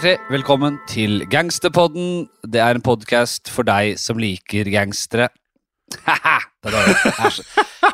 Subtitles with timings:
[0.00, 2.22] Hjertelig velkommen til Gangsterpodden.
[2.48, 5.26] Det er en podkast for deg som liker gangstere.
[6.06, 6.38] Ha-ha!
[6.64, 7.36] Det er.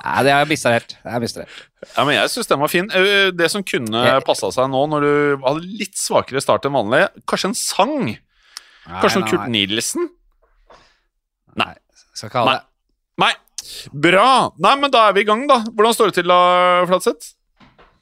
[0.06, 0.94] Er helt.
[1.02, 2.86] Ja, men Jeg syns den var fin.
[2.94, 7.08] Eh, Det som kunne passa seg nå, når du hadde litt svakere start enn vanlig,
[7.26, 8.14] kanskje en sang?
[8.86, 10.06] Kanskje noe Kurt nei, Nielsen?
[11.58, 11.72] Nei.
[12.14, 12.58] Skal ikke ha det.
[13.18, 13.32] Nei.
[13.90, 14.30] Bra!
[14.62, 15.64] Nei, men da er vi i gang, da.
[15.74, 16.38] Hvordan står det til da,
[16.86, 17.32] Flatseth?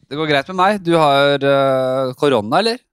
[0.05, 0.83] Det går greit med meg.
[0.85, 2.85] Du har øh, korona, eller?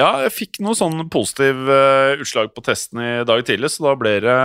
[0.00, 3.96] Ja, jeg fikk noe sånn positiv eh, utslag på testen i dag tidlig, så da
[4.00, 4.36] ble det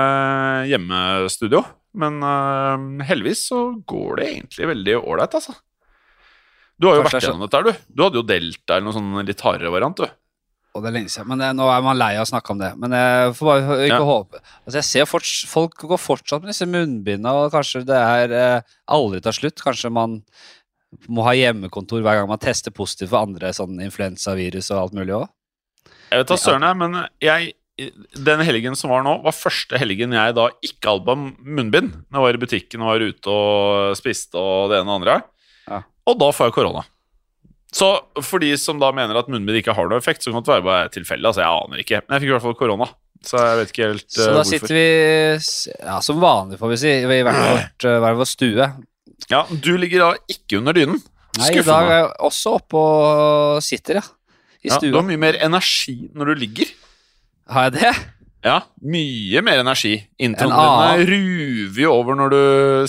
[0.72, 1.64] hjemmestudio.
[1.96, 5.56] Men uh, heldigvis så går det egentlig veldig ålreit, altså.
[6.76, 7.88] Du har jo Kanskje vært gjennom dette, du.
[7.88, 10.10] Du hadde jo delta eller noe sånn litt hardere variant, du.
[10.76, 12.60] Og det er lenge siden, men det, nå er man lei av å snakke om
[12.60, 12.74] det.
[12.82, 14.08] Men jeg får bare ikke Ja.
[14.10, 18.36] håpe Altså Jeg ser forts, Folk går fortsatt med disse munnbindene, og kanskje det er
[18.36, 19.64] eh, aldri tar slutt.
[19.64, 20.20] Kanskje man
[21.08, 25.16] må ha hjemmekontor hver gang man tester positivt for andre sånn influensavirus og alt mulig
[25.16, 25.32] òg.
[26.16, 27.54] Jeg vet da søren, jeg, men jeg,
[28.26, 31.92] den helgen som var nå, var første helgen jeg da ikke hadde munnbind.
[32.08, 35.18] Jeg var i butikken og var ute og spiste og det ene og det andre.
[35.68, 35.82] Ja.
[36.08, 36.86] Og da får jeg korona.
[37.76, 37.90] Så
[38.24, 40.64] for de som da mener at munnbind ikke har noe effekt, så kan det være
[40.64, 41.28] bare tilfeldig.
[41.28, 42.00] Altså, jeg aner ikke.
[42.06, 42.88] Men jeg fikk i hvert fall korona.
[43.26, 44.52] Så jeg vet ikke helt Så eh, da hvorfor.
[44.54, 44.88] sitter vi
[45.90, 48.68] ja, som vanlig, får vi si, i hvert vårt, eh, hver vår stue.
[49.32, 51.02] Ja, Du ligger da ikke under dynen.
[51.36, 54.06] Nei, i dag er jeg også oppe og sitter, ja.
[54.66, 56.72] I Ja, du har mye mer energi når du ligger.
[57.54, 57.92] Har jeg det?
[58.46, 59.96] Ja, mye mer energi.
[60.22, 62.42] Introen En din ruver jo over når du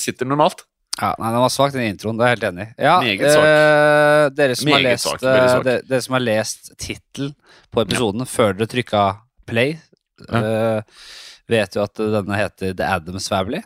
[0.03, 0.65] sitter normalt.
[0.97, 2.17] Ja, nei, Den var svak, den introen.
[2.17, 2.73] Det er jeg helt enig i.
[2.87, 7.35] Ja, eh, dere som har lest, eh, dere, dere som har lest tittelen
[7.73, 9.03] på episoden før dere trykka
[9.49, 9.77] play,
[10.33, 10.81] eh,
[11.53, 13.61] vet jo at denne heter The Addams Family.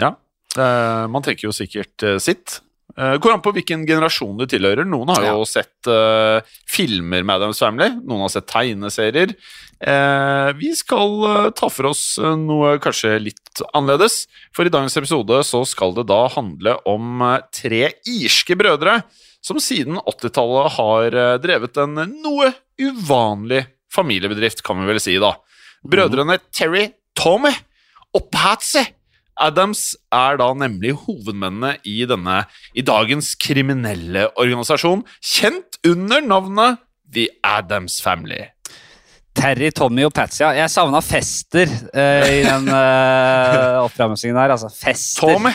[0.00, 0.14] Ja,
[0.56, 2.60] eh, man tenker jo sikkert eh, sitt.
[2.96, 4.86] Uh, går an på hvilken generasjon du tilhører.
[4.88, 6.40] Noen har jo sett uh,
[6.70, 9.34] filmer med Adams Family, noen har sett tegneserier.
[9.76, 14.22] Uh, vi skal ta for oss noe kanskje litt annerledes,
[14.56, 17.20] for i dagens episode så skal det da handle om
[17.52, 19.02] tre irske brødre
[19.44, 22.48] som siden 80-tallet har drevet en noe
[22.80, 25.36] uvanlig familiebedrift, kan vi vel si, da.
[25.86, 27.52] Brødrene Terry, Tommy
[28.16, 28.82] og Patsy
[29.36, 32.42] Adams er da nemlig hovedmennene i denne
[32.76, 36.82] i dagens kriminelle organisasjon, kjent under navnet
[37.12, 38.46] The Adams Family.
[39.36, 40.40] Terry, Tommy og Patsy.
[40.40, 40.54] Ja.
[40.56, 44.54] Jeg savna Fester eh, i den uh, oppramsingen her.
[44.56, 45.34] Altså, Fester.
[45.34, 45.52] Tommy!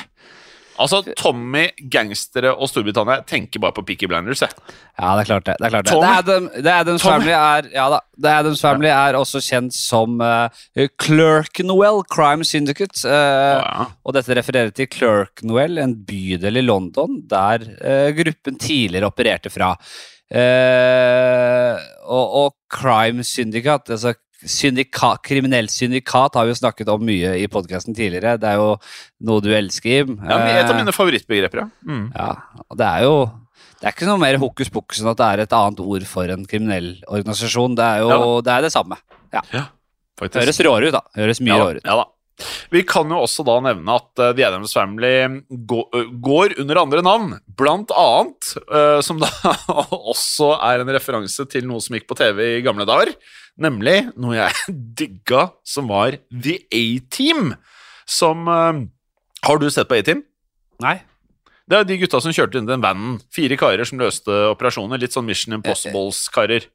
[0.81, 4.51] Altså, Tommy, gangstere og Storbritannia tenker bare på Peaky Blinders, jeg.
[4.97, 5.55] Ja, det er klart det.
[5.59, 5.93] det, er klart det.
[5.93, 6.07] Tommy.
[6.07, 7.13] The, Adam, The Adams Tommy.
[7.13, 10.63] Family er ja da, The Adams Family er også kjent som uh,
[11.01, 12.97] Clerkenwell Crime Syndicate.
[13.07, 13.85] eh, Ja.
[14.05, 19.73] Og dette refererer til Clerkenwell, en bydel i London der uh, gruppen tidligere opererte fra.
[20.31, 21.75] Uh,
[22.07, 24.13] og, og Crime Syndicate, altså
[24.45, 28.37] syndika, kriminelt syndikat, har vi snakket om mye i podkasten tidligere.
[28.41, 28.75] Det er jo
[29.27, 30.17] noe du elsker, Jim.
[30.23, 31.67] Ja, Et av Eh, mine favorittbegreper, ja.
[31.85, 32.07] Mm.
[32.15, 32.31] ja,
[32.69, 33.15] og det er jo
[33.81, 36.29] det er ikke noe mer hokus pokus enn at det er et annet ord for
[36.29, 37.73] en kriminell organisasjon.
[37.75, 38.97] Det er jo Ja det, er det samme.
[40.21, 40.37] Faktisk.
[40.37, 41.01] Høres råere ut, da.
[41.17, 41.85] Høres mye ja, råere ut.
[41.89, 42.05] ja da.
[42.73, 45.11] Vi kan jo også da nevne at eh, The Adams Family
[45.51, 49.29] ø, går under andre navn, blant annet, eh, som da
[50.13, 53.13] også er en referanse til noe som gikk på TV i gamle dager,
[53.61, 57.53] nemlig noe jeg digga, som var The A-Team,
[58.09, 58.83] som eh,
[59.47, 60.25] Har du sett på A-Team?
[60.81, 60.99] Nei.
[61.71, 63.19] Det er de gutta som kjørte inn den vanen.
[63.31, 64.99] Fire karer som løste operasjoner.
[64.99, 66.65] Litt sånn Mission Impossibles-karer.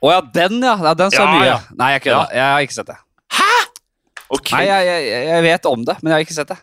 [0.00, 0.76] Å ja, den, ja.
[0.80, 1.48] ja den så Ja, mye.
[1.50, 1.58] ja.
[1.76, 2.22] Nei, jeg kødda.
[2.32, 2.96] Jeg har ikke sett det.
[4.32, 4.52] Ok.
[4.56, 6.58] Nei, jeg, jeg, vet om det, men jeg har ikke sett det.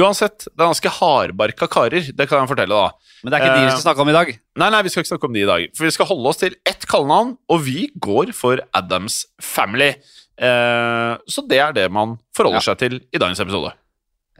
[0.00, 3.12] Uansett, det er ganske hardbarka karer, det kan jeg fortelle, da.
[3.22, 4.30] Men det er ikke de vi Eh, skal snakke om i dag.
[4.60, 5.66] Nei, nei, vi skal ikke snakke om de i dag.
[5.76, 9.92] For vi skal holde oss til ett kallenavn, og vi går for Adams Family.
[10.40, 12.66] Eh, så det er det man forholder Ja.
[12.72, 13.72] seg til i dagens episode.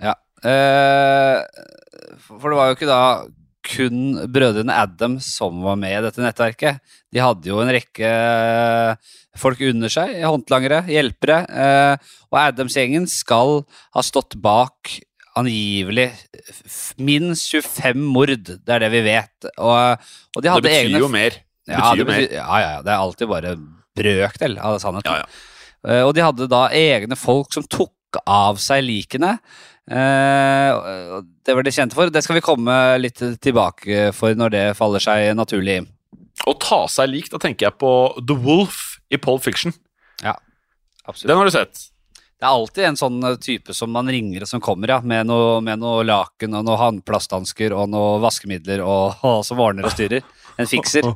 [0.03, 0.15] Ja.
[0.43, 1.45] Eh,
[2.27, 3.01] for det var jo ikke da
[3.75, 6.81] kun brødrene Adam som var med i dette nettverket.
[7.13, 8.11] De hadde jo en rekke
[9.39, 11.41] folk under seg, håndlangere, hjelpere.
[11.51, 13.65] Eh, og Adams-gjengen skal
[13.97, 14.95] ha stått bak
[15.35, 16.09] angivelig
[17.03, 18.35] minst 25 mord.
[18.47, 19.49] Det er det vi vet.
[19.59, 20.05] Og,
[20.37, 21.41] og de Det betyr egne jo mer.
[21.65, 22.21] Det ja, betyr det jo mer.
[22.23, 23.57] betyr, ja, ja, ja, det er alltid bare
[23.99, 25.11] brøkdel av sannheten.
[25.11, 25.51] Ja, ja.
[25.91, 27.93] Eh, Og de hadde da egne folk som tok
[28.31, 29.37] av seg likene.
[29.91, 32.13] Eh, det var de kjente for.
[32.13, 35.83] Det skal vi komme litt tilbake for når det faller seg naturlig.
[36.49, 37.91] Å ta seg lik, da tenker jeg på
[38.21, 39.75] The Wolf i Pole Fiction.
[40.25, 40.35] Ja,
[41.05, 41.29] Absolutt.
[41.29, 41.91] Den har du sett.
[42.41, 45.29] Det er alltid en sånn eh, type som man ringer og som kommer, ja, med
[45.29, 49.95] noe, med noe laken og noe håndplasthansker og noe vaskemidler og, og som ordner og
[49.95, 50.25] styrer.
[50.61, 51.07] En fikser.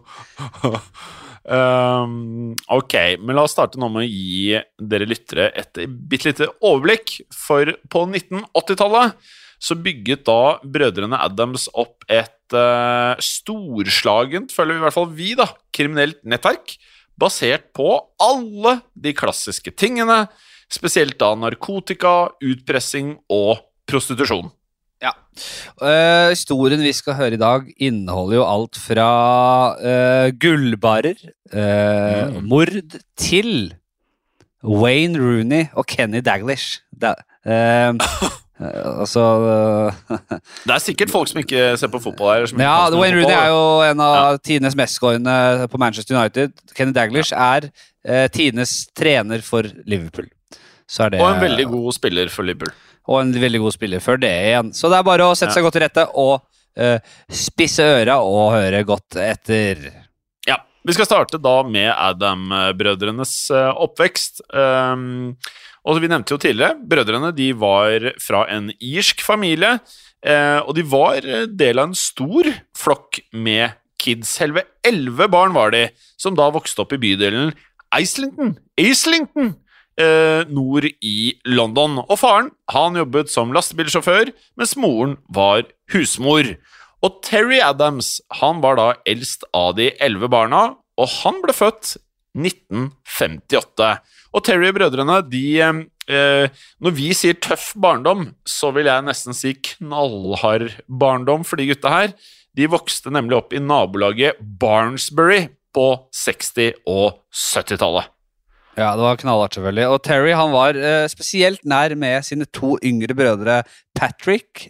[1.49, 6.49] Um, ok, men la oss starte nå med å gi dere lyttere et bitte lite
[6.61, 7.15] overblikk.
[7.33, 9.17] For på 1980-tallet
[9.59, 15.33] så bygget da brødrene Adams opp et uh, storslagent, føler vi i hvert fall vi,
[15.39, 16.77] da, kriminelt nettverk.
[17.19, 17.89] Basert på
[18.23, 20.27] alle de klassiske tingene,
[20.71, 24.53] spesielt da narkotika, utpressing og prostitusjon.
[25.39, 25.89] Ja.
[25.89, 29.09] Eh, historien vi skal høre i dag, inneholder jo alt fra
[29.79, 31.21] uh, gullbarer,
[31.53, 33.75] eh, mord, til
[34.65, 36.81] Wayne Rooney og Kenny Daglish.
[37.49, 37.95] Eh,
[38.99, 39.23] altså
[40.67, 42.47] Det er sikkert folk som ikke ser på fotball her.
[42.59, 46.57] Ja, Wayne Rooney er jo en av tidenes mestskårende på Manchester United.
[46.75, 47.69] Kenny Daglish er
[48.03, 50.27] eh, tidenes trener for Liverpool.
[50.89, 52.75] Så er det, Og en veldig god spiller for Liverpool.
[53.09, 54.73] Og en veldig god spiller før det igjen.
[54.77, 56.35] Så det er bare å sette seg godt til rette og
[56.79, 56.99] uh,
[57.33, 59.81] spisse øra og høre godt etter.
[60.49, 64.45] Ja, Vi skal starte da med Adam-brødrenes eh, oppvekst.
[64.53, 65.35] Um,
[65.89, 69.79] og Vi nevnte jo tidligere brødrene de var fra en irsk familie.
[70.23, 74.37] eh, og de var del av en stor flokk med kids.
[74.43, 75.89] Helve elleve barn var de,
[76.21, 77.55] som da vokste opp i bydelen
[77.97, 78.57] Islington.
[78.77, 79.55] Islington
[80.01, 81.19] eh, nord i
[81.49, 82.01] London.
[82.07, 86.55] Og faren han jobbet som lastebilsjåfør, mens moren var husmor.
[87.05, 91.97] Og Terry Adams han var da eldst av de elleve barna, og han ble født
[92.39, 93.93] 1958.
[94.35, 96.49] Og Terry og brødrene de eh,
[96.83, 101.93] Når vi sier tøff barndom, så vil jeg nesten si knallhard barndom for de gutta
[101.93, 102.13] her.
[102.59, 108.09] De vokste nemlig opp i nabolaget Barnsbury på 60- og 70-tallet.
[108.79, 109.87] Ja, det var knallhardt, selvfølgelig.
[109.91, 113.63] Og Terry han var eh, spesielt nær med sine to yngre brødre
[113.99, 114.69] Patrick,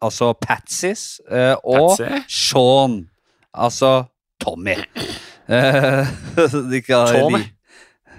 [0.00, 2.22] altså Patsis, eh, og Patsy?
[2.48, 2.96] Sean,
[3.52, 3.90] altså
[4.40, 4.78] Tommy.
[5.48, 6.08] Eh,
[6.72, 7.42] de kan- Tommy.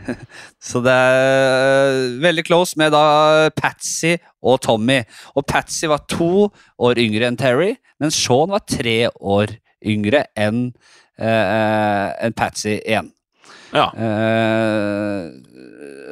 [0.64, 5.02] Så det er veldig close med da Patsy og Tommy.
[5.36, 6.48] Og Patsy var to
[6.80, 9.52] år yngre enn Terry, mens Sean var tre år
[9.84, 10.70] yngre enn
[11.20, 13.12] eh, enn Patsy igjen.
[13.76, 13.90] Ja.
[13.98, 15.28] Eh,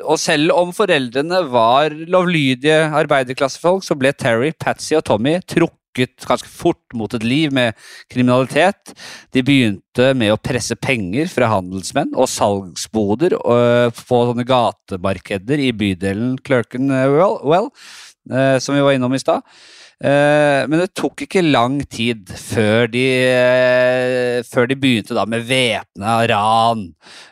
[0.06, 6.50] og selv om foreldrene var lovlydige arbeiderklassefolk, så ble Terry, Patsy og Tommy trukket ganske
[6.52, 7.78] fort mot et liv med
[8.12, 8.92] kriminalitet.
[9.34, 15.72] De begynte med å presse penger fra handelsmenn og salgsboder og på sånne gatemarkeder i
[15.76, 17.72] bydelen Clerkenwell, well,
[18.32, 19.48] eh, som vi var innom i stad.
[20.04, 26.18] Eh, men det tok ikke lang tid før de, eh, før de begynte med væpna
[26.28, 26.84] ran.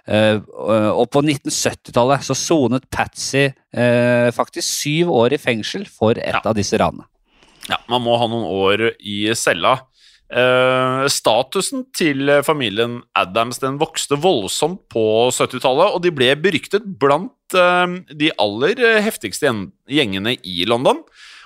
[0.07, 6.41] Eh, og på 1970-tallet så sonet Patsy faktisk syv år i fengsel for et Ja.
[6.45, 7.05] av disse ranene.
[7.69, 9.79] Ja, man må ha noen år i cella.
[11.09, 18.31] Statusen til familien Adams den vokste voldsomt på 70-tallet, og de ble beryktet blant de
[18.37, 21.03] aller heftigste gjengene i London.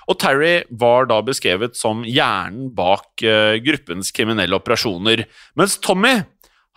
[0.08, 5.26] Og Terry var da beskrevet som hjernen bak eh, gruppens kriminelle operasjoner,
[5.58, 6.16] mens Tommy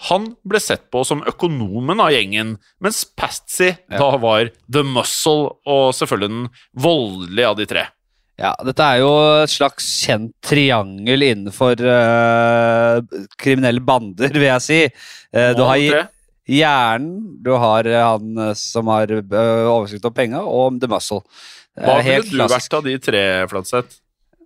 [0.10, 5.92] han ble sett på som økonomen av gjengen, mens Patsy da var the muscle og
[5.94, 7.84] selvfølgelig den voldelige av de tre.
[8.42, 9.12] Ja, dette er jo
[9.44, 12.98] et slags kjent triangel innenfor uh,
[13.38, 14.80] kriminelle bander, vil jeg si.
[15.30, 16.10] Uh, du har
[16.50, 21.22] hjernen, du har han som har oversikt over penga, og The Muscle.
[21.80, 22.56] Er Hva ville du klassisk.
[22.56, 24.00] vært av de tre, Flatseth?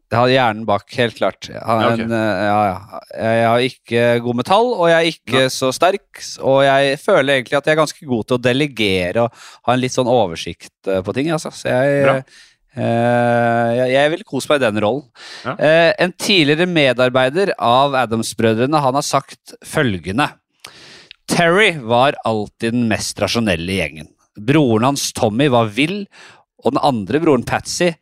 [0.05, 1.47] Jeg har hjernen bak, helt klart.
[1.49, 2.99] Jeg har, en, eh, ja, ja.
[3.17, 5.51] jeg har ikke god metall, og jeg er ikke ja.
[5.51, 6.21] så sterk.
[6.45, 9.81] Og jeg føler egentlig at jeg er ganske god til å delegere og ha en
[9.81, 11.31] litt sånn oversikt eh, på ting.
[11.33, 11.49] Altså.
[11.49, 12.21] Så jeg,
[12.77, 15.09] eh, jeg, jeg vil kose meg i den rollen.
[15.57, 20.29] Eh, en tidligere medarbeider av Adams-brødrene han har sagt følgende.
[21.25, 24.13] Terry var alltid den mest rasjonelle i gjengen.
[24.37, 26.03] Broren hans Tommy var vill,
[26.65, 27.93] og den andre broren Patsy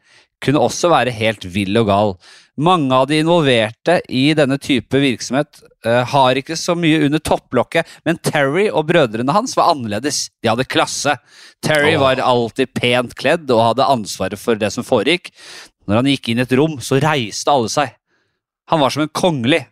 [0.43, 2.13] kunne også være helt vill og gal.
[2.59, 7.89] Mange av de involverte i denne type virksomhet uh, har ikke så mye under topplokket,
[8.05, 10.27] men Terry og brødrene hans var annerledes.
[10.43, 11.15] De hadde klasse.
[11.65, 12.03] Terry oh.
[12.03, 15.31] var alltid pent kledd og hadde ansvaret for det som foregikk.
[15.89, 17.95] Når han gikk inn i et rom, så reiste alle seg.
[18.71, 19.65] Han var som en kongelig,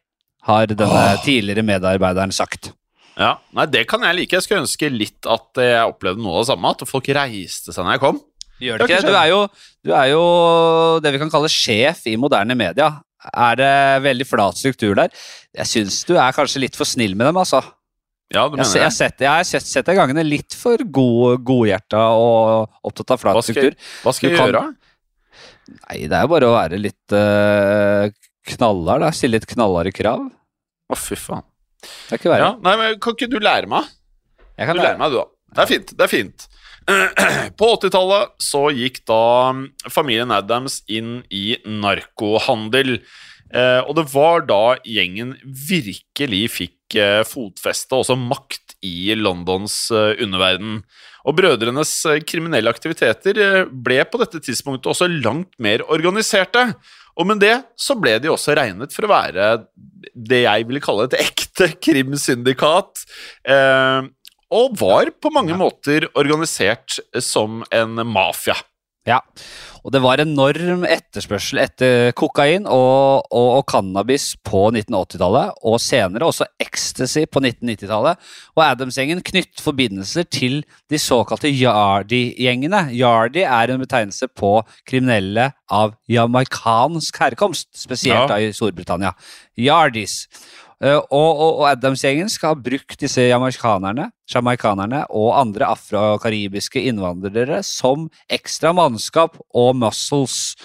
[0.48, 2.74] har denne tidligere medarbeideren sagt.
[3.20, 4.36] Ja, nei, Det kan jeg like.
[4.36, 6.72] Jeg skulle ønske litt at jeg opplevde noe av det samme.
[6.74, 8.22] At folk reiste seg når jeg kom.
[8.62, 9.10] Gjør det ikke det?
[9.10, 9.40] Du er, jo,
[9.88, 10.24] du er jo
[11.02, 12.92] det vi kan kalle sjef i moderne media.
[13.32, 13.72] Er det
[14.06, 15.10] veldig flat struktur der?
[15.58, 17.62] Jeg syns du er kanskje litt for snill med dem, altså.
[18.32, 20.80] Ja, du mener se- jeg, har sett, jeg har sett, sett deg gangene litt for
[20.88, 23.90] god, godhjerta og opptatt av flat Hva skal, struktur.
[24.06, 24.76] hva skal Du jeg kan- gjøre?
[25.72, 28.08] Nei, det er jo bare å være litt uh,
[28.56, 29.12] knallhard, da.
[29.16, 30.24] Stille litt knallharde krav.
[30.92, 31.44] Å, fy faen.
[31.82, 32.48] Det er ikke verre.
[32.48, 33.88] Ja, nei, men Kan ikke du lære meg?
[34.58, 35.28] Jeg kan Du lærer meg, du, da.
[35.56, 35.94] Det er fint.
[35.98, 36.48] det er fint.
[37.60, 39.54] På 80-tallet så gikk da
[39.92, 42.98] familien Adams inn i narkohandel.
[43.52, 50.16] Eh, og det var da gjengen virkelig fikk eh, fotfeste også makt i Londons eh,
[50.24, 50.80] underverden.
[51.28, 51.92] Og brødrenes
[52.26, 56.72] kriminelle aktiviteter ble på dette tidspunktet også langt mer organiserte.
[57.20, 59.52] Og med det så ble de også regnet for å være
[60.16, 63.04] det jeg ville kalle et ekte krimsyndikat.
[64.52, 68.58] Og var på mange måter organisert som en mafia.
[69.10, 69.16] Ja,
[69.82, 76.28] og det var enorm etterspørsel etter kokain og, og, og cannabis på 1980-tallet, og senere
[76.30, 78.22] også ecstasy på 1990-tallet.
[78.54, 80.60] Og Adams-gjengen knyttet forbindelser til
[80.94, 82.92] de såkalte Yardi-gjengene.
[82.94, 88.28] Yardi er en betegnelse på kriminelle av jamaicansk herkomst, spesielt Ja.
[88.36, 89.16] da i Storbritannia.
[89.58, 90.28] Yardis.
[90.82, 94.10] Eh, og, og, og Adams-gjengen skal ha brukt disse jamaicanerne,
[95.14, 100.56] og andre afro-karibiske innvandrere som ekstra mannskap og muscles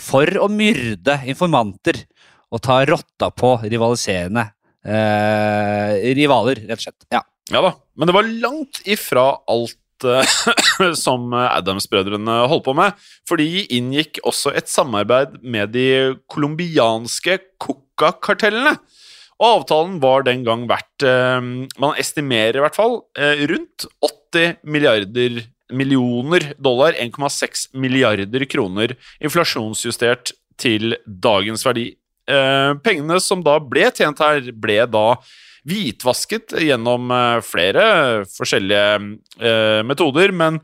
[0.00, 2.06] for å myrde informanter
[2.52, 4.48] og ta rotta på rivaliserende
[4.86, 7.10] eh, rivaler, rett og slett.
[7.12, 7.24] Ja.
[7.52, 10.36] Ja da, men det var langt ifra alt eh,
[11.04, 12.96] som Adams-brødrene holdt på med,
[13.28, 15.88] for de inngikk også et samarbeid med de
[16.32, 18.78] colombianske coca-kartellene.
[19.36, 21.40] Og avtalen var den gang verdt eh,
[21.80, 30.30] Man estimerer i hvert fall eh, rundt 80 milliarder millioner dollar, 1,6 milliarder kroner, inflasjonsjustert
[30.62, 31.88] til dagens verdi.
[32.30, 35.06] Eh, pengene som da ble tjent her, ble da
[35.66, 37.10] hvitvasket gjennom
[37.42, 37.82] flere
[38.30, 40.60] forskjellige metoder, men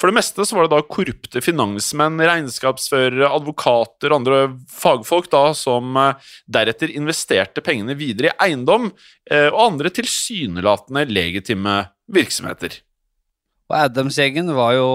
[0.00, 4.38] for det meste så var det da korrupte finansmenn, regnskapsførere, advokater og andre
[4.72, 8.88] fagfolk da som eh, deretter investerte pengene videre i eiendom
[9.30, 12.80] eh, og andre tilsynelatende legitime virksomheter.
[13.70, 14.90] Og Adams-gjengen var jo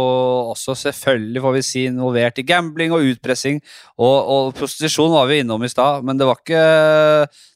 [0.51, 3.61] også selvfølgelig får vi si, involvert i gambling og utpressing,
[3.95, 6.63] og, og prostitusjon var vi innom i stad, men det var, ikke,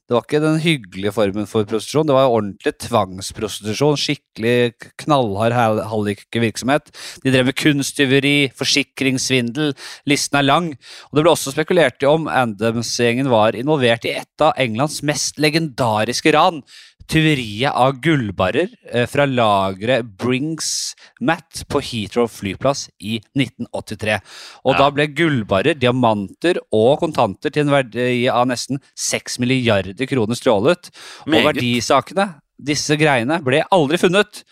[0.07, 4.55] det var ikke den hyggelige formen for prostitusjon, det var ordentlig tvangsprostitusjon, skikkelig
[5.03, 6.87] knallhard hal- hallikvirksomhet.
[7.25, 9.75] De drev med kunsttyveri, forsikringssvindel,
[10.07, 10.71] listen er lang,
[11.09, 15.35] og det ble også spekulert i om Adams-gjengen var involvert i et av Englands mest
[15.43, 16.63] legendariske ran,
[17.09, 24.19] tyveriet av gullbarrer eh, fra lageret Brings Matt på Heathrow flyplass i 1983.
[24.65, 24.77] Og Ja.
[24.83, 30.91] da ble gullbarrer, diamanter og kontanter til en verdi av nesten 6 milliarder kroner stjålet.
[31.25, 34.43] Og verdisakene, disse greiene, ble aldri funnet.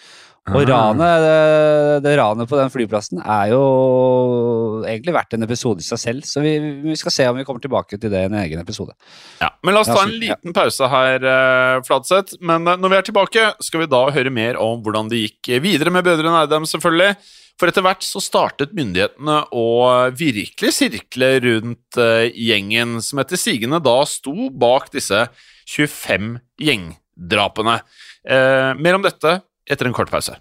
[0.48, 0.70] Og Ah.
[0.70, 6.00] ranet, det, det ranet på den flyplassen er jo egentlig verdt en episode i seg
[6.00, 6.54] selv, så vi,
[6.86, 8.96] vi skal se om vi kommer tilbake til det i en egen episode.
[9.42, 12.38] Ja, men la oss ta en liten pause her, eh, Fladseth.
[12.39, 15.51] Men eh, når vi er tilbake, skal vi da høre mer om hvordan det gikk
[15.66, 17.18] videre med Bødre Nærdem selvfølgelig.
[17.58, 19.68] For etter hvert så startet myndighetene å
[20.13, 25.25] virkelig sirkle rundt eh, gjengen, som etter sigende da sto bak disse
[25.74, 27.80] 25 gjengdrapene.
[28.27, 29.39] Eh, mer om dette
[29.70, 30.38] etter en kort pause.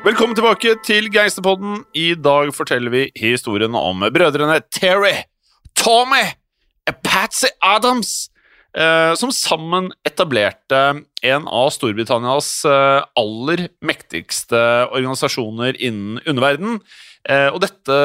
[0.00, 1.82] Velkommen tilbake til Gangsterpodden.
[1.92, 5.26] I dag forteller vi historien om brødrene Terry,
[5.76, 6.22] Tommy
[6.88, 8.30] og Patsy Adams,
[8.72, 10.80] eh, som sammen etablerte
[11.20, 16.80] en av Storbritannias eh, aller mektigste organisasjoner innen underverden.
[17.28, 18.00] Eh, og dette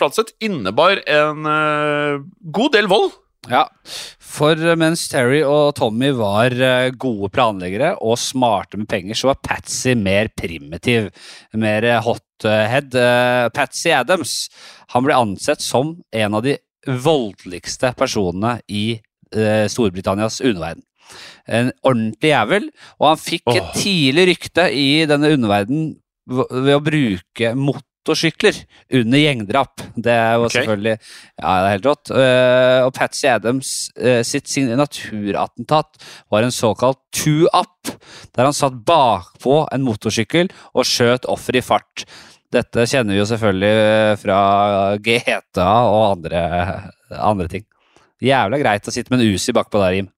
[0.00, 1.44] Flatseth, innebar en
[2.56, 3.12] god del vold.
[3.48, 3.64] Ja,
[4.20, 9.40] for mens Terry og Tommy var eh, gode planleggere og smarte med penger, så var
[9.40, 11.08] Patsy mer primitiv,
[11.56, 12.92] mer eh, hothead.
[12.92, 14.34] Eh, Patsy Adams
[14.92, 20.84] han ble ansett som en av de voldeligste personene i eh, Storbritannias underverden.
[21.48, 22.68] En ordentlig jævel,
[23.00, 25.94] og han fikk et tidlig rykte i denne underverden
[26.28, 27.54] ved å bruke
[28.08, 28.56] motorsykler
[28.94, 29.82] under gjengdrap.
[29.96, 30.62] Det er jo okay.
[30.62, 32.10] selvfølgelig Ja, det er helt rått.
[32.10, 36.00] Eh, og Patsy Adams eh, sitt signaturattentat
[36.30, 37.92] var en såkalt two-up,
[38.34, 42.06] der han satt bakpå en motorsykkel og skjøt offer i fart.
[42.52, 44.38] Dette kjenner vi jo selvfølgelig eh, fra
[45.04, 46.44] GTA og andre,
[47.12, 47.66] andre ting.
[48.24, 50.08] Jævla greit å sitte med en Uzi bakpå der, Jim.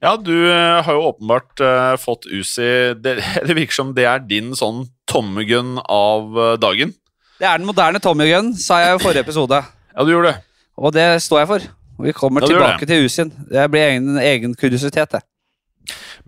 [0.00, 1.60] Ja, du har jo åpenbart
[2.00, 6.94] fått Uzi det, det virker som det er din sånn tommegunn av dagen.
[7.40, 9.60] Det er den moderne Tommy Gun, sa jeg i forrige episode.
[9.94, 10.42] Ja, du gjorde det.
[10.80, 11.68] Og det står jeg for.
[12.04, 13.30] Vi kommer Ja, tilbake til Usin.
[13.48, 15.22] Det blir egen, egen kuriositet, det.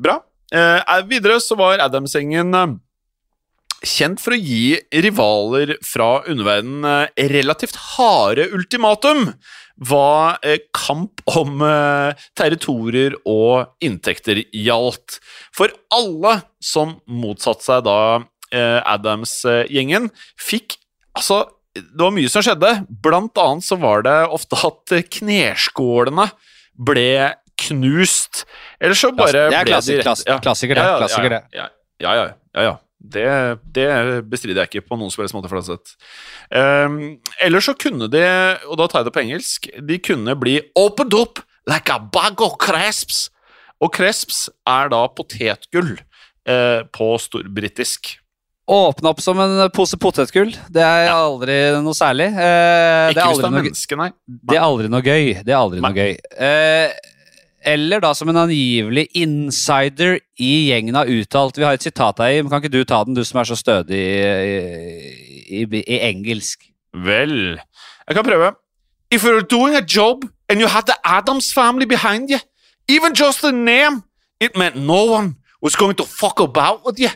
[0.00, 0.18] Bra.
[0.52, 2.72] Eh, videre så var Adams-gjengen eh,
[3.88, 9.32] kjent for å gi rivaler fra underverdenen eh, relativt harde ultimatum
[9.88, 11.60] hva eh, kamp om
[12.36, 15.20] territorier og inntekter gjaldt.
[15.56, 17.98] For alle som motsatte seg da
[18.52, 20.76] Adams-gjengen, fikk
[21.18, 22.70] altså det var mye som skjedde.
[23.04, 26.28] Blant annet så var det ofte at kneskålene
[26.76, 28.44] ble knust.
[28.80, 29.96] Eller så bare Det er ble det.
[29.96, 30.86] de klassiker, det.
[31.00, 31.42] Klassiker, det.
[31.56, 31.68] Ja,
[32.02, 32.26] ja, ja.
[32.56, 32.74] ja, ja.
[33.02, 33.26] Det,
[33.74, 33.88] det
[34.30, 35.50] bestrider jeg ikke på noen som helst måte.
[35.50, 35.94] det sett.
[36.54, 38.22] Um, eller så kunne de,
[38.68, 42.40] og da tar jeg det på engelsk, de kunne bli opened up like a bag
[42.40, 43.30] of crisps.
[43.82, 45.96] Og crisps er da potetgull
[46.46, 48.18] uh, på storbritisk.
[48.70, 50.52] Åpne opp som en pose potetgull.
[50.70, 52.28] Det er aldri noe særlig.
[52.30, 54.10] Eh, det, Ikke hvis det er menneske, nei.
[54.28, 55.32] det er aldri noe gøy.
[55.42, 56.14] Det er aldri noe gøy.
[56.46, 56.92] Eh,
[57.74, 62.40] eller da som en angivelig insider i gjengen har uttalt Vi har et sitat her,
[62.42, 65.98] men kan ikke du ta den, du som er så stødig i, i, i, i
[66.10, 66.66] engelsk?
[67.06, 67.58] Vel,
[68.08, 68.54] jeg kan prøve.
[69.10, 72.38] If you're doing a job and you had the Adams family behind you,
[72.88, 74.02] even just the name,
[74.40, 77.10] it meant no one was going to fuck about with you.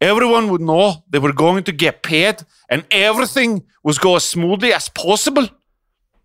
[0.00, 4.72] Everyone would know they were going to get paid and everything was go as smoothly
[4.72, 5.48] as possible.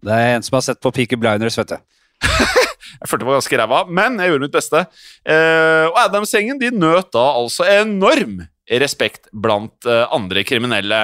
[0.02, 1.78] Det er en som har sett på Peaky Blinders, vet du.
[3.02, 4.82] Jeg følte var ganske ræva, men jeg gjorde mitt beste.
[5.26, 8.44] Uh, og Adams-gjengen de nøt da altså enorm
[8.82, 11.00] respekt blant uh, andre kriminelle.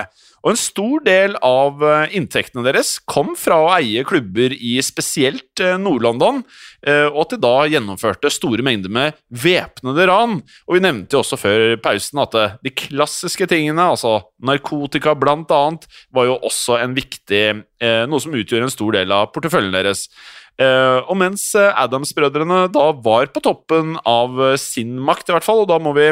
[0.47, 5.59] Og en stor del av eh, inntektene deres kom fra å eie klubber i spesielt
[5.59, 6.39] eh, Nord-London,
[6.87, 10.37] eh, og at de da gjennomførte store mengder med væpnede ran.
[10.63, 15.83] Og vi nevnte jo også før pausen at de klassiske tingene, altså narkotika blant annet,
[16.15, 17.43] var jo også en viktig
[17.77, 20.07] Noe som utgjør en stor del av porteføljen deres.
[20.57, 25.77] Og mens Adams-brødrene da var på toppen av sin makt, i hvert fall, og da
[25.77, 26.07] må vi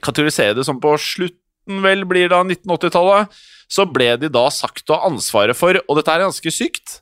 [0.00, 1.47] kategorisere det som på slutten
[1.84, 6.14] vel blir da 1980-tallet, så ble de da sagt å ha ansvaret for, og dette
[6.14, 7.00] er ganske sykt,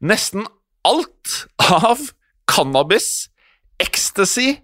[0.00, 0.46] nesten
[0.86, 2.08] alt av
[2.48, 3.28] cannabis,
[3.82, 4.54] ecstasy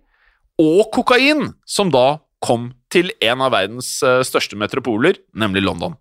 [0.63, 5.95] og kokain som da kom til en av verdens eh, største metropoler, nemlig London.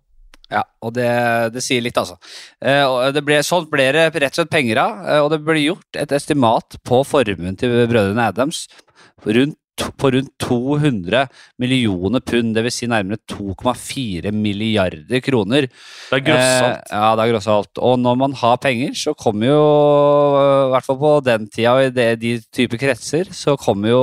[0.52, 1.08] Ja, og det,
[1.54, 2.18] det sier litt, altså.
[2.60, 2.84] Eh,
[3.14, 3.38] det ble,
[3.72, 7.00] ble det rett og slett penger av, eh, og det ble gjort et estimat på
[7.08, 8.66] formuen til brødrene Adams
[9.24, 11.22] rundt, på rundt 200
[11.62, 12.74] millioner pund, dvs.
[12.82, 15.66] Si nærmere 2,4 milliarder kroner.
[16.10, 16.84] Det er grossalt.
[16.90, 17.80] Eh, ja, det er grossalt.
[17.82, 19.62] Og når man har penger, så kommer jo,
[20.42, 23.88] eh, i hvert fall på den tida og i det, de typer kretser, så kommer
[23.94, 24.02] jo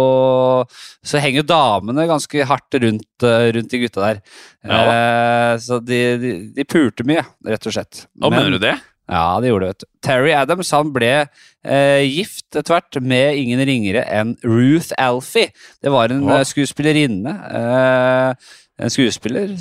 [1.05, 4.21] Så henger jo damene ganske hardt rundt, eh, rundt de gutta der.
[4.65, 8.07] Ja Eh, så de, de, de pulte mye, rett og slett.
[8.19, 8.75] Nå Men- mener du det?
[9.09, 9.89] Ja, det gjorde det, vet du.
[10.05, 15.49] Terry Adams han ble eh, gift etter hvert med ingen ringere enn Ruth Alfie.
[15.81, 17.33] Det var en eh, skuespillerinne.
[17.59, 19.57] Eh, en skuespiller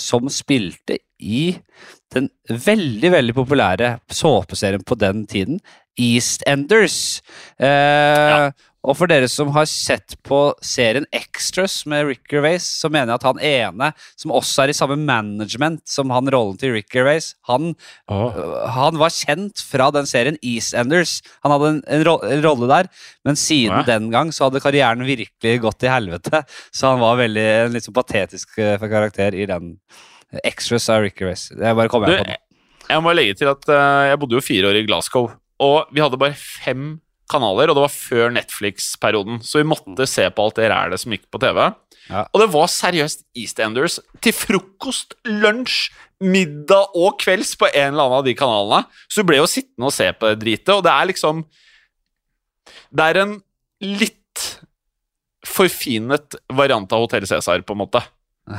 [0.00, 1.50] som spilte i
[2.14, 5.58] den veldig, veldig populære såpeserien på den tiden,
[6.00, 7.20] EastEnders.
[7.58, 8.48] Eh,
[8.84, 13.20] Og for dere som har sett på serien Extras med Rick Gervais, så mener jeg
[13.20, 17.30] at han ene, som også er i samme management som han rollen til Rick Gervais,
[17.48, 17.72] han,
[18.12, 18.36] oh.
[18.76, 21.16] han var kjent fra den serien EastEnders.
[21.46, 22.90] Han hadde en, en, ro en rolle der,
[23.24, 23.86] men siden oh.
[23.88, 26.44] den gang så hadde karrieren virkelig gått til helvete.
[26.76, 29.76] Så han var veldig en litt sånn patetisk øh, karakter i den
[30.44, 31.46] Extras av Rick Gervais.
[31.54, 32.36] Jeg bare kommer Du, på det.
[32.90, 35.30] jeg må legge til at uh, jeg bodde jo fire år i Glasgow,
[35.62, 36.96] og vi hadde bare fem
[37.30, 41.14] kanaler, og det var før Netflix-perioden, så vi måtte se på alt det rælet som
[41.14, 41.60] gikk på TV.
[42.10, 42.24] Ja.
[42.34, 45.88] Og det var seriøst EastEnders til frokost, lunsj,
[46.24, 48.84] middag og kvelds på en eller annen av de kanalene.
[49.08, 51.44] Så du ble jo sittende og se på det dritet, og det er liksom
[52.94, 53.32] Det er en
[53.82, 54.42] litt
[55.44, 58.00] forfinet variant av Hotell Cæsar, på en måte.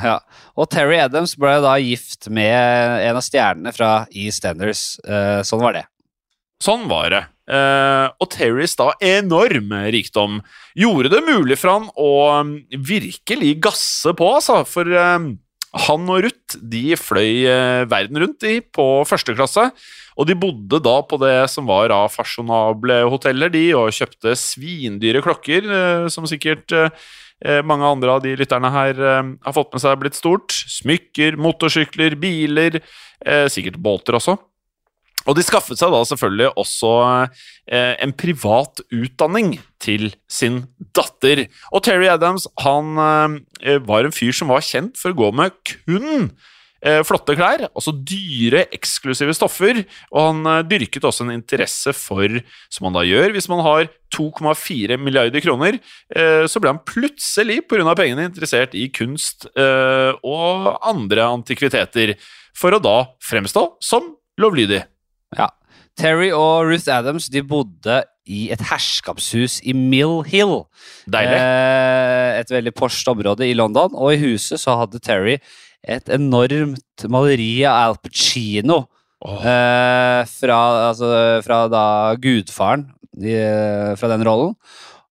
[0.04, 0.20] Ja.
[0.58, 2.54] Og Terry Adams ble da gift med
[3.06, 5.00] en av stjernene fra EastEnders.
[5.06, 5.86] Eh, sånn var det.
[6.62, 7.24] Sånn var det.
[7.46, 10.40] Eh, og Terrys da enorme rikdom
[10.78, 14.64] gjorde det mulig for han å um, virkelig gasse på, altså.
[14.70, 15.36] For um,
[15.86, 19.68] han og Ruth de fløy uh, verden rundt i på første klasse.
[20.16, 25.22] Og de bodde da på det som var av fasjonable hoteller, de, og kjøpte svindyre
[25.26, 26.74] klokker, uh, som sikkert
[27.68, 30.56] mange andre av de lytterne her har fått med seg blitt stort.
[30.72, 32.78] Smykker, motorsykler, biler,
[33.52, 34.38] sikkert båter også.
[35.26, 36.92] Og de skaffet seg da selvfølgelig også
[37.72, 40.64] eh, en privat utdanning til sin
[40.96, 41.46] datter.
[41.74, 45.56] Og Terry Adams han eh, var en fyr som var kjent for å gå med
[45.66, 46.30] kun
[46.86, 49.82] eh, flotte klær, altså dyre, eksklusive stoffer.
[50.14, 52.40] Og han eh, dyrket også en interesse for,
[52.74, 55.80] som han da gjør hvis man har 2,4 milliarder kroner,
[56.16, 57.96] eh, så ble han plutselig, pga.
[57.98, 62.16] pengene, interessert i kunst eh, og andre antikviteter,
[62.56, 64.86] for å da fremstå som lovlydig.
[65.38, 65.50] Ja.
[65.96, 70.66] Terry og Ruth Adams de bodde i et herskapshus i Mill Hill.
[71.12, 71.38] Deilig.
[71.38, 73.94] Eh, et veldig porscht område i London.
[73.94, 75.38] Og i huset så hadde Terry
[75.86, 78.84] et enormt maleri av Al Pacino.
[79.26, 80.58] Eh, fra,
[80.90, 81.08] altså,
[81.46, 81.86] fra da
[82.22, 82.90] gudfaren
[83.22, 83.38] i,
[83.98, 84.54] fra den rollen.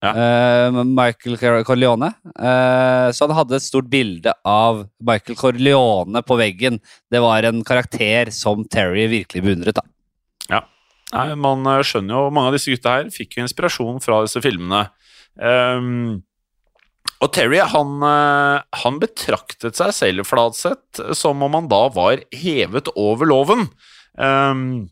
[0.03, 0.11] Ja.
[0.11, 2.11] Eh, Michael Corleone.
[2.35, 6.79] Eh, så han hadde et stort bilde av Michael Corleone på veggen.
[7.11, 9.79] Det var en karakter som Terry virkelig beundret.
[9.79, 9.85] da.
[11.15, 14.41] Nei, Man eh, skjønner jo Mange av disse gutta her fikk jo inspirasjon fra disse
[14.43, 14.87] filmene.
[15.35, 16.23] Um,
[17.23, 22.91] og Terry han, eh, han betraktet seg selv Fladseth som om han da var hevet
[22.99, 23.69] over loven.
[24.19, 24.89] Um,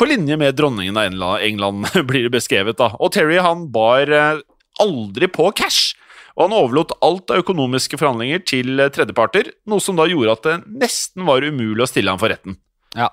[0.00, 2.78] på linje med dronningen av England, blir det beskrevet.
[2.80, 2.94] da.
[2.98, 4.42] Og Terry han bar eh,
[4.82, 5.94] aldri på cash.
[6.36, 10.84] Og han overlot alt av økonomiske forhandlinger til tredjeparter, noe som da gjorde at det
[10.86, 12.56] nesten var umulig å stille ham for retten.
[12.96, 13.10] Ja.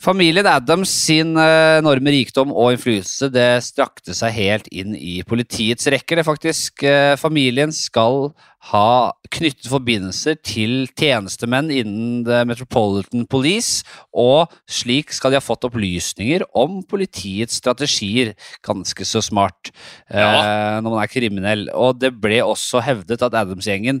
[0.00, 5.90] Familien Adams sin eh, enorme rikdom og innflytelse det strakte seg helt inn i politiets
[5.92, 6.16] rekker.
[6.16, 6.84] Det faktisk.
[6.88, 8.30] Eh, Familien skal
[8.70, 13.84] ha knyttet forbindelser til tjenestemenn innen The Metropolitan Police,
[14.16, 18.32] og slik skal de ha fått opplysninger om politiets strategier.
[18.64, 19.68] Ganske så smart
[20.08, 21.68] eh, når man er kriminell.
[21.76, 24.00] Og det ble også hevdet at Adams-gjengen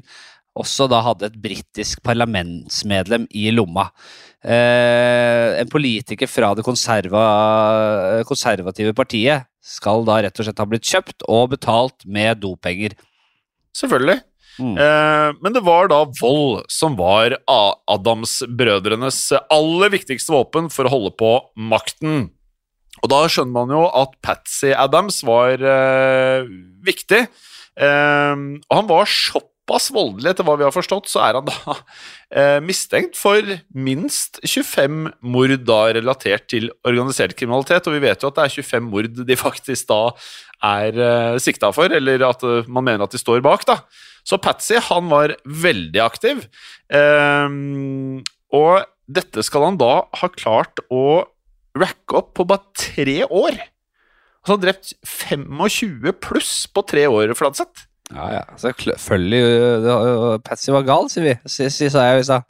[0.60, 3.88] også da hadde et britisk parlamentsmedlem i lomma.
[4.40, 7.24] Eh, en politiker fra det konserva,
[8.28, 12.96] konservative partiet skal da rett og slett ha blitt kjøpt og betalt med dopenger.
[13.76, 14.20] Selvfølgelig.
[14.60, 14.74] Mm.
[14.76, 21.14] Eh, men det var da vold som var Adams-brødrenes aller viktigste våpen for å holde
[21.20, 21.32] på
[21.70, 22.28] makten.
[23.00, 26.48] Og da skjønner man jo at Patsy Adams var eh,
[26.84, 27.22] viktig.
[27.80, 29.49] Eh, og han var såpass
[29.94, 31.76] voldelig, etter hva vi har forstått, så er han da
[32.40, 37.88] eh, mistenkt for minst 25 mord da relatert til organisert kriminalitet.
[37.88, 40.02] Og vi vet jo at det er 25 mord de faktisk da
[40.70, 43.80] er eh, sikta for, eller at eh, man mener at de står bak, da.
[44.26, 46.44] Så Patsy han var veldig aktiv.
[46.92, 47.58] Eh,
[48.60, 48.72] og
[49.10, 51.24] dette skal han da ha klart å
[51.78, 53.60] racke opp på bare tre år.
[54.40, 57.86] Altså han har drept 25 pluss på tre år, Fladseth.
[58.10, 58.42] Ja, ja.
[58.58, 61.34] Selvfølgelig Patsy var gal, sier vi.
[61.50, 62.46] Si- Sa jeg i stad.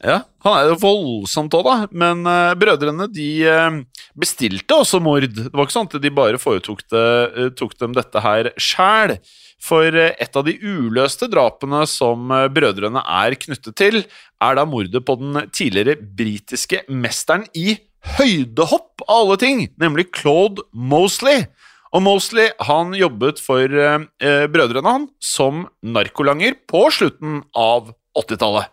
[0.00, 1.74] Ja, Han er jo voldsomt òg, da.
[1.92, 3.74] Men uh, brødrene de uh,
[4.16, 5.26] bestilte også mord.
[5.28, 7.02] Det var ikke sånn at de bare foretok det,
[7.36, 9.18] uh, tok dem dette her sjæl.
[9.60, 13.98] For et av de uløste drapene som brødrene er knyttet til,
[14.40, 17.74] er da mordet på den tidligere britiske mesteren i
[18.16, 21.44] høydehopp, av alle ting, nemlig Claude Mosley.
[21.90, 28.70] Og Mosley han jobbet for eh, eh, brødrene han som narkolanger på slutten av 80-tallet.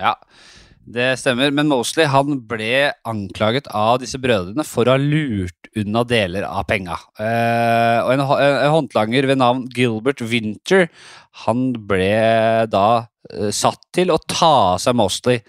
[0.00, 0.14] Ja.
[0.90, 6.02] Det stemmer, men Mosley han ble anklaget av disse brødrene for å ha lurt unna
[6.08, 6.96] deler av penga.
[7.20, 10.88] Eh, og en, hå- en håndlanger ved navn Gilbert Winter
[11.44, 12.08] han ble
[12.72, 12.86] da
[13.30, 15.44] eh, satt til å ta av seg Mosley.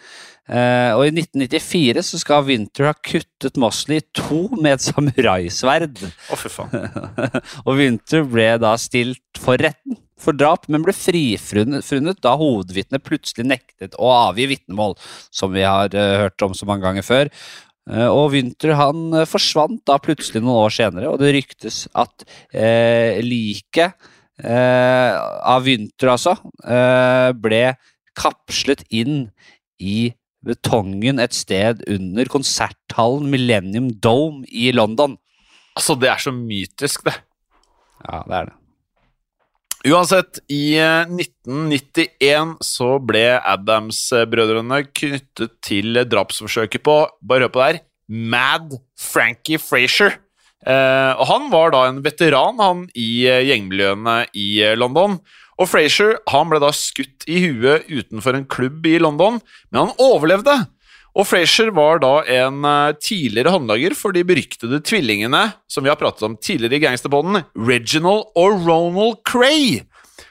[0.52, 6.02] Eh, og i 1994 så skal Winter ha kuttet Mosley i to med et samuraisverd.
[6.04, 6.90] Å, fy faen.
[7.66, 13.48] og Winter ble da stilt for retten for drap, men ble frifunnet da hovedvitnet plutselig
[13.48, 14.94] nektet å avgi vitnemål,
[15.34, 17.32] som vi har uh, hørt om så mange ganger før.
[17.90, 23.18] Uh, og Winter han forsvant da plutselig noen år senere, og det ryktes at uh,
[23.26, 23.98] liket
[24.42, 26.32] av Winter, altså,
[27.38, 27.60] ble
[28.18, 29.28] kapslet inn
[29.78, 30.08] i
[30.46, 35.18] betongen et sted under konserthallen Millennium Dome i London.
[35.78, 37.16] Altså, det er så mytisk, det.
[38.06, 38.58] Ja, det er det.
[39.92, 47.70] Uansett, i eh, 1991 så ble Adams-brødrene knyttet til drapsforsøket på, bare hør på det
[47.72, 47.80] her,
[48.12, 50.20] Mad Frankie Frazier.
[50.62, 55.18] Eh, og han var da en veteran han i eh, gjengmiljøene i eh, London.
[55.62, 59.38] Og Frazier han ble da skutt i huet utenfor en klubb i London,
[59.70, 60.56] men han overlevde.
[61.12, 66.00] Og Frazier var da en eh, tidligere håndlager for de beryktede tvillingene som vi har
[66.00, 69.82] pratet om tidligere i Gangsterpodden, Reginald og Ronald Cray,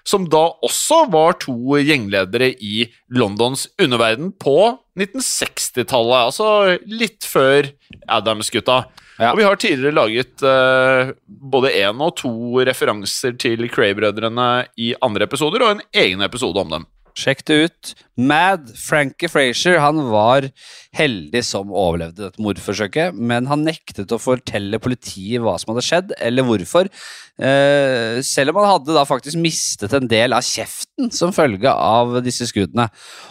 [0.08, 4.56] som da også var to gjengledere i Londons underverden på
[4.98, 6.48] 1960-tallet, altså
[6.88, 7.68] litt før
[8.08, 8.86] Adams-gutta.
[9.20, 9.34] Ja.
[9.34, 11.12] Og vi har tidligere laget uh,
[11.52, 12.32] både én og to
[12.64, 14.48] referanser til Cray-brødrene
[14.80, 16.86] i andre episoder, og en egen episode om dem.
[17.18, 17.90] Sjekk det ut.
[18.20, 20.46] Mad Frankie Frazier han var
[20.96, 26.14] heldig som overlevde dette mordforsøket, men han nektet å fortelle politiet hva som hadde skjedd,
[26.20, 26.90] eller hvorfor.
[27.40, 32.18] Eh, selv om han hadde da faktisk mistet en del av kjeften som følge av
[32.24, 32.90] disse skuddene.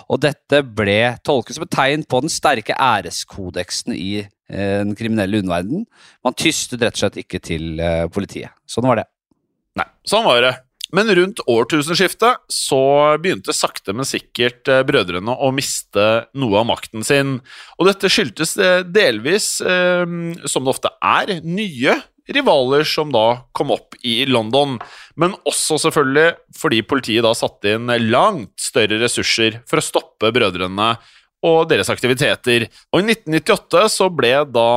[0.09, 5.43] Og dette ble tolket som et tegn på den sterke æreskodeksen i eh, den kriminelle
[5.43, 5.85] underverdenen.
[6.25, 8.55] Man tystet rett og slett ikke til eh, politiet.
[8.69, 9.09] Sånn var det.
[9.79, 10.57] Nei, sånn var det.
[10.95, 12.81] Men rundt årtusenskiftet så
[13.21, 17.37] begynte sakte, men sikkert eh, brødrene å miste noe av makten sin.
[17.77, 20.05] Og dette skyldtes eh, delvis, eh,
[20.49, 21.99] som det ofte er, nye
[22.29, 24.77] rivaler som da kom opp i London.
[25.19, 30.93] Men også selvfølgelig fordi politiet da satte inn langt større ressurser for å stoppe brødrene
[31.45, 32.67] og deres aktiviteter.
[32.91, 34.71] Og I 1998 så ble da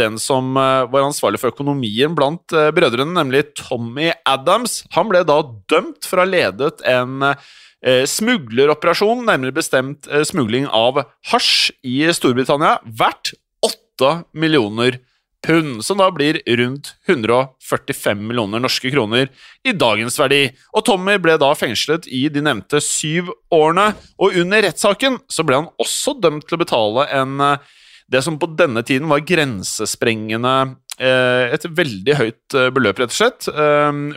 [0.00, 5.24] den som eh, var ansvarlig for økonomien blant eh, brødrene, nemlig Tommy Adams, han ble
[5.26, 12.00] da dømt for å ha ledet en eh, smugleroperasjon, nærmere bestemt smugling av hasj i
[12.14, 13.34] Storbritannia, verdt
[13.66, 15.00] 8 millioner
[15.46, 19.28] pund, som da blir rundt 145 millioner norske kroner
[19.66, 20.48] i dagens verdi.
[20.74, 25.62] Og Tommy ble da fengslet i de nevnte syv årene, og under rettssaken så ble
[25.62, 27.74] han også dømt til å betale en eh,
[28.08, 30.54] det som på denne tiden var grensesprengende
[30.96, 33.50] eh, et veldig høyt eh, beløp, rett og slett,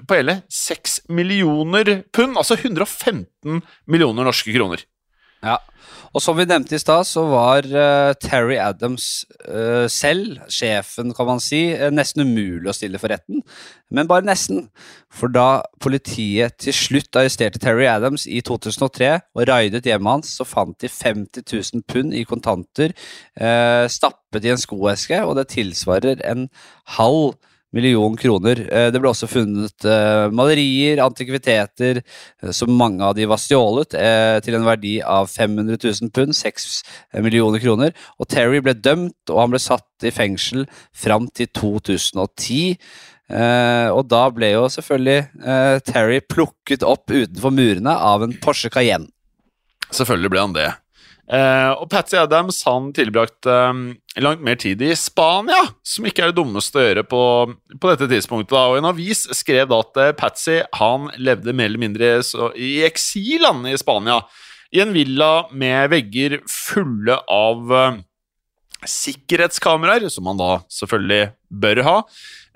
[0.08, 3.60] på hele 6 millioner pund, altså 115
[3.92, 4.86] millioner norske kroner.
[5.42, 5.58] Ja,
[6.12, 11.30] og som vi nevnte i stad, så var uh, Terry Adams uh, selv, sjefen kan
[11.30, 13.40] man si, uh, nesten umulig å stille for retten.
[13.90, 14.68] Men bare nesten.
[15.12, 20.48] For da politiet til slutt arresterte Terry Adams i 2003 og raidet hjemmet hans, så
[20.48, 22.94] fant de 50 000 pund i kontanter
[23.92, 26.48] stappet i en skoeske, og det tilsvarer en
[26.96, 27.34] halv
[27.76, 28.62] million kroner.
[28.72, 33.96] Eh, Det ble også funnet eh, malerier, antikviteter, eh, som mange av de var stjålet,
[34.44, 36.68] til en verdi av 500 000 pund, 6
[37.24, 37.96] millioner kroner.
[38.20, 42.78] Og Terry ble dømt, og han ble satt i fengsel fram til 2010.
[43.32, 49.12] Eh, og da ble jo selvfølgelig Terry plukket opp utenfor murene av en Porsche Cayenne.
[49.92, 50.70] Selvfølgelig ble han det.
[51.32, 53.78] Eh, og Patsy Adams han tilbrakte eh,
[54.20, 57.24] langt mer tid i Spania, som ikke er det dummeste å gjøre på,
[57.80, 58.52] på dette tidspunktet.
[58.52, 58.66] Da.
[58.68, 62.82] Og En avis skrev da at eh, Patsy han levde mer eller mindre så, i
[62.88, 64.20] eksil i Spania,
[64.76, 68.02] i en villa med vegger fulle av eh,
[68.92, 71.32] sikkerhetskameraer, som man da selvfølgelig
[71.64, 71.98] bør ha,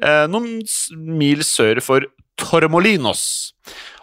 [0.04, 0.60] eh, noen
[1.16, 3.54] mil sør for Tormolinos.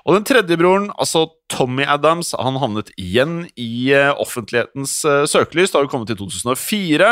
[0.07, 5.75] Og den tredje broren, altså Tommy Adams, han havnet igjen i eh, offentlighetens eh, søkelys
[5.75, 7.11] da vi kom til 2004,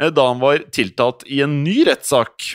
[0.00, 2.52] eh, da han var tiltalt i en ny rettssak,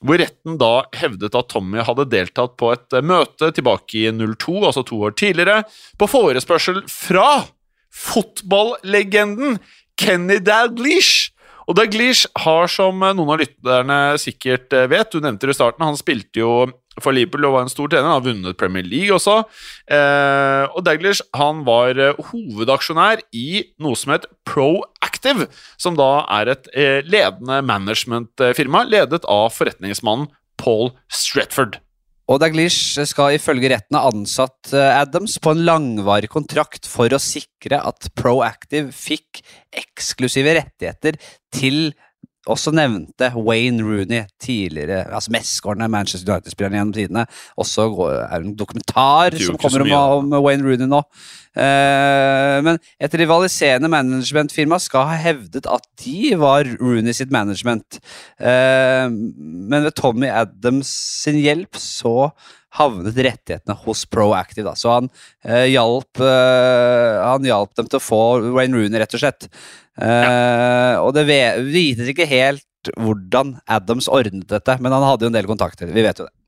[0.00, 4.86] hvor retten da hevdet at Tommy hadde deltatt på et møte tilbake i 02, altså
[4.86, 5.64] to år tidligere,
[6.00, 7.42] på forespørsel fra
[7.90, 9.58] fotballegenden
[10.00, 11.34] Kenny Dalglish.
[11.68, 15.98] Og Dalglish har, som noen av lytterne sikkert vet, du nevnte det i starten, han
[15.98, 16.54] spilte jo
[16.98, 18.08] for Liverpool og var en stor trener.
[18.08, 19.40] Han har vunnet Premier League også.
[19.90, 21.22] Eh, og Daglish
[21.66, 25.46] var eh, hovedaksjonær i noe som het Proactive,
[25.80, 30.28] som da er et eh, ledende managementfirma ledet av forretningsmannen
[30.60, 31.78] Paul Stretford.
[32.30, 37.22] Og Daglish skal ifølge retten ha ansatt eh, Adams på en langvarig kontrakt for å
[37.22, 39.42] sikre at Proactive fikk
[39.74, 41.18] eksklusive rettigheter
[41.54, 41.90] til
[42.52, 47.26] også nevnte Wayne Rooney, tidligere altså mestskårende Manchester United-spilleren gjennom tidene.
[47.60, 51.02] Også er det en dokumentar som kommer om, om Wayne Rooney nå.
[51.56, 57.98] Eh, men et rivaliserende managementfirma skal ha hevdet at de var Rooney sitt management.
[58.38, 60.92] Eh, men ved Tommy Adams
[61.24, 62.30] sin hjelp så
[62.78, 64.68] havnet rettighetene hos Proactive.
[64.68, 64.74] Da.
[64.78, 65.10] Så han,
[65.44, 68.22] eh, hjalp, eh, han hjalp dem til å få
[68.54, 69.48] Wayne Rooney, rett og slett.
[69.98, 72.64] Eh, og det vites ikke helt
[72.96, 75.90] hvordan Adams ordnet dette, men han hadde jo en del kontakter.
[75.90, 76.39] Vi vet jo det.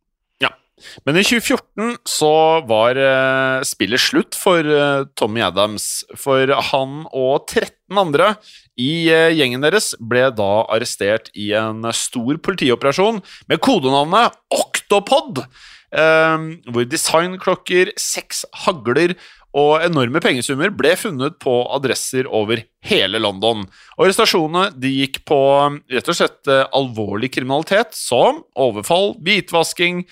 [1.06, 2.32] Men i 2014 så
[2.68, 6.04] var eh, spillet slutt for eh, Tommy Adams.
[6.18, 8.32] For han og 13 andre
[8.80, 15.44] i eh, gjengen deres ble da arrestert i en stor politioperasjon med kodenavnet Octopod.
[15.92, 19.12] hvor designklokker, seks hagler
[19.52, 23.66] og enorme pengesummer ble funnet på adresser over hele London.
[23.98, 25.36] Og Arrestasjonene de gikk på
[25.92, 30.06] rett og slett alvorlig kriminalitet som overfall, hvitvasking,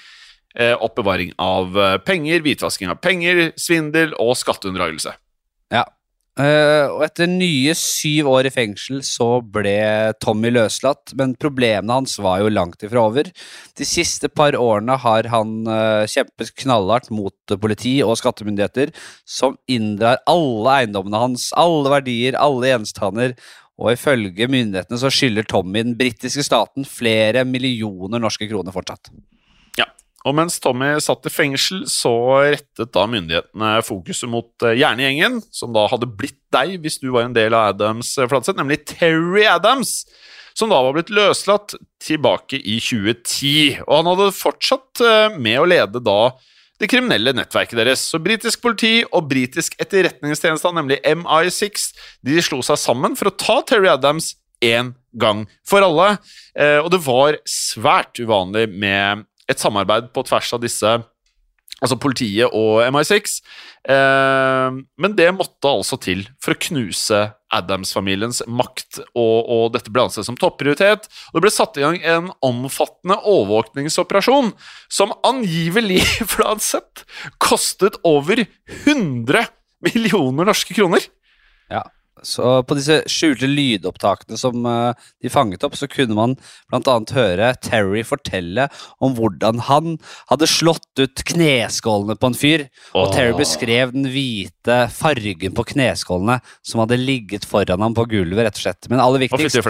[0.56, 5.14] oppbevaring av eh, penger, hvitvasking av penger, svindel og skatteunndragelse.
[5.70, 5.86] Ja.
[6.40, 9.74] Eh, og etter nye syv år i fengsel så ble
[10.22, 13.28] Tommy løslatt, men problemene hans var jo langt ifra over.
[13.76, 18.94] De siste par årene har han eh, kjempet knallhardt mot eh, politi og skattemyndigheter,
[19.28, 23.34] som inndrar alle eiendommene hans, alle verdier, alle gjenstander.
[23.80, 29.12] Og ifølge myndighetene så skylder Tommy den britiske staten flere millioner norske kroner fortsatt.
[30.28, 32.12] Og mens Tommy satt i fengsel, så
[32.52, 37.24] rettet da myndighetene fokuset mot eh, hjernegjengen, som da hadde blitt deg hvis du var
[37.24, 40.02] en del av Adams eh, Fladseth, nemlig Terry Adams,
[40.52, 41.72] som da var blitt løslatt
[42.04, 43.80] tilbake i 2010.
[43.86, 46.20] Og han hadde fortsatt eh, med å lede da
[46.80, 48.04] det kriminelle nettverket deres.
[48.12, 51.90] Så britisk politi og britisk etterretningstjeneste, nemlig MI6,
[52.28, 56.14] de slo seg sammen for å ta Terry Adams én gang for alle.
[56.84, 60.98] Og det var svært uvanlig med et samarbeid på tvers av disse
[61.80, 63.38] Altså politiet og MI6.
[63.88, 67.20] Eh, men det måtte altså til for å knuse
[67.56, 71.08] Adams-familiens makt, og, og dette ble ansett som topprioritet.
[71.30, 74.52] Og det ble satt i gang en omfattende overvåkningsoperasjon
[74.92, 76.02] som angivelig,
[76.34, 77.06] Fladseth,
[77.40, 78.44] kostet over
[78.84, 79.48] 100
[79.86, 81.08] millioner norske kroner.
[81.72, 81.86] Ja,
[82.26, 86.36] så på disse skjulte lydopptakene som eh, de fanget opp, så kunne man
[86.72, 88.68] annet høre Terry fortelle
[89.02, 89.98] om hvordan han
[90.30, 92.66] hadde slått ut kneskålene på en fyr.
[92.92, 93.14] Og Åh.
[93.14, 98.60] Terry beskrev den hvite fargen på kneskålene som hadde ligget foran ham på gulvet, rett
[98.60, 98.90] og slett.
[98.92, 99.60] Men aller viktigst.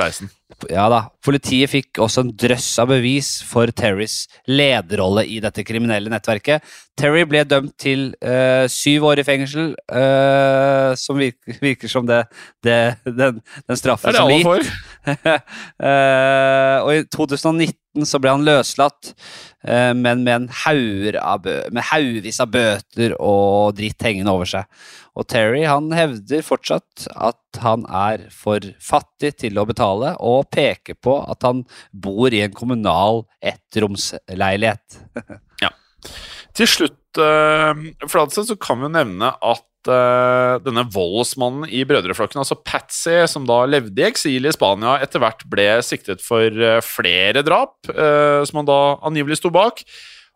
[0.68, 6.12] Ja da, politiet fikk også en drøss av bevis for Terrys lederrolle i dette kriminelle
[6.12, 6.64] nettverket.
[7.00, 12.24] Terry ble dømt til eh, syv år i fengsel, eh, som virker, virker som det,
[12.66, 14.64] det, den, den straffen det som får.
[14.66, 14.76] gitt.
[15.80, 19.12] Eh, og i 2019 så ble han løslatt,
[19.66, 24.82] eh, men med, en haugevis av bøter og dritt hengende over seg.
[25.18, 30.96] Og Terry han hevder fortsatt at han er for fattig til å betale, og peker
[31.02, 35.00] på at han bor i en kommunal ettromsleilighet.
[36.56, 37.76] Til slutt, uh,
[38.08, 43.46] Fladseth, så kan vi jo nevne at eh, denne voldsmannen i brødreflokken, altså Patsy, som
[43.48, 48.42] da levde i eksil i Spania, etter hvert ble siktet for uh, flere drap, uh,
[48.48, 49.84] som han da angivelig sto bak.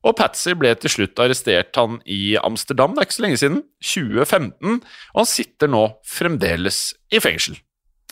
[0.04, 3.60] Og Patsy ble til slutt arrestert han i Amsterdam, det er ikke så lenge siden,
[3.84, 4.80] 2015,
[5.12, 6.80] og han sitter nå fremdeles
[7.12, 7.60] i fengsel.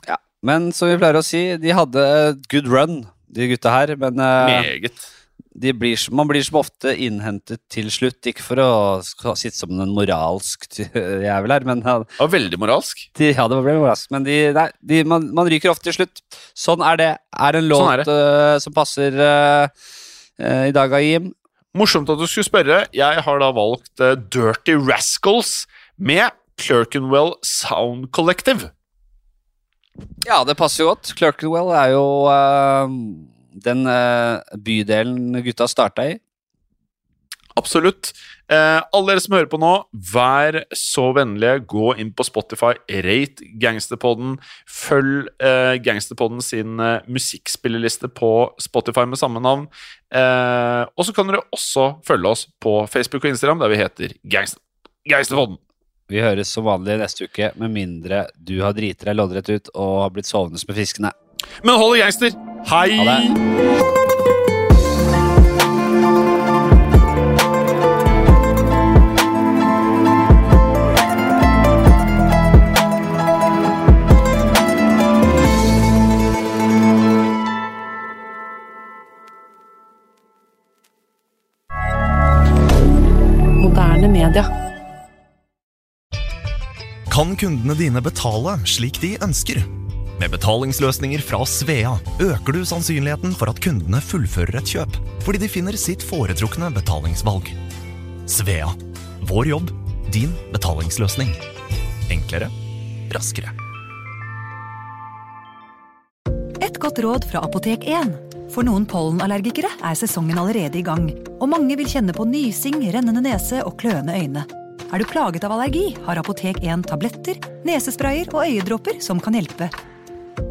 [0.08, 0.20] Ja.
[0.44, 2.06] Men som vi pleier å si, de hadde
[2.52, 3.96] good run, de gutta her.
[4.00, 5.04] Men Meget.
[5.52, 8.24] De blir, man blir som ofte innhentet til slutt.
[8.28, 10.64] Ikke for å sitte som en moralsk
[11.26, 11.98] jævel her, men ja,
[12.30, 13.04] veldig moralsk.
[13.18, 14.08] de, ja, det ble moralsk.
[14.14, 16.22] Men de, nei, de, man, man ryker ofte til slutt.
[16.56, 17.10] Sånn er det.
[17.32, 19.66] Er en låt Sånn eh, som passer uh,
[20.40, 21.32] uh, i dag, Jim?
[21.76, 22.84] Morsomt at du skulle spørre.
[22.96, 25.64] Jeg har da valgt Dirty Rascals
[25.96, 28.72] med Clerkenwell Sound Collective.
[30.24, 31.12] Ja, det passer jo godt.
[31.18, 32.04] Clerkenwell er jo
[33.64, 36.18] den eh, bydelen gutta starta i.
[37.58, 38.12] Absolutt.
[38.52, 39.72] Eh, alle dere som hører på nå,
[40.12, 42.72] vær så vennlige, gå inn på Spotify,
[43.04, 48.32] rate Gangsterpodden, følg eh, Gangsterpodden sin eh, musikkspillerliste på
[48.62, 49.68] Spotify med samme navn.
[50.12, 54.16] Eh, og så kan dere også følge oss på Facebook og Instagram, der vi heter
[54.24, 54.62] Gangster
[55.08, 55.60] Gangsterpodden.
[56.12, 59.94] Vi høres som vanlig neste uke, med mindre du har driti deg loddrett ut og
[60.04, 61.12] har blitt sovende med fiskene.
[61.64, 62.30] Men hold det gangster!
[62.66, 62.90] Hei!
[62.98, 63.52] Ha det.
[87.12, 89.81] Kan kundene dine betale slik de ønsker?
[90.22, 94.94] Med betalingsløsninger fra Svea øker du sannsynligheten for at kundene fullfører et kjøp,
[95.26, 97.50] fordi de finner sitt foretrukne betalingsvalg.
[98.30, 98.68] Svea
[99.26, 99.74] vår jobb,
[100.14, 101.34] din betalingsløsning.
[102.14, 102.52] Enklere,
[103.10, 103.50] raskere.
[106.62, 108.14] Et godt råd fra Apotek 1.
[108.54, 111.10] For noen pollenallergikere er sesongen allerede i gang,
[111.40, 114.46] og mange vil kjenne på nysing, rennende nese og kløende øyne.
[114.92, 119.72] Er du plaget av allergi, har Apotek 1 tabletter, nesesprayer og øyedråper som kan hjelpe.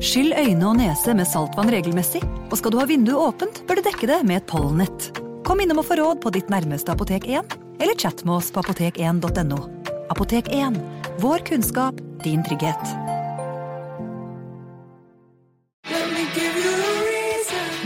[0.01, 3.85] Skyll øyne og nese med saltvann regelmessig, og skal du ha vinduet åpent, bør du
[3.85, 5.11] dekke det med et pollenett.
[5.45, 8.63] Kom innom og få råd på ditt nærmeste Apotek 1, eller chat med oss på
[8.63, 9.61] apotek1.no.
[10.13, 10.77] Apotek 1
[11.21, 12.93] vår kunnskap, din trygghet.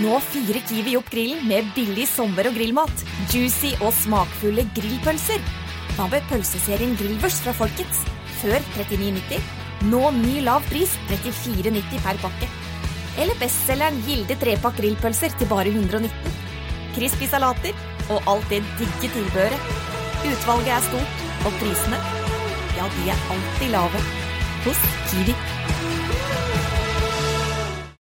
[0.06, 3.06] Nå fyrer Kiwi opp grillen med billig sommer- og grillmat.
[3.32, 5.43] Juicy og smakfulle grillpølser.
[5.96, 8.04] Hva med pølseserien Grillvers fra Folkets?
[8.41, 9.64] Før 39,90.
[9.84, 12.47] Nå ny lav pris 34,90 per pakke.
[13.19, 16.11] Eller bestselgeren Gilde trepakk grillpølser til bare 119.
[16.95, 17.76] Crispy salater
[18.09, 19.73] og alt det digge tilbehøret.
[20.26, 21.99] Utvalget er stort, og prisene,
[22.80, 24.01] ja, de er alltid lave.
[24.65, 26.45] Hos Kiwi.